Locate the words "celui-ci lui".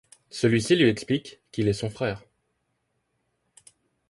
0.31-0.89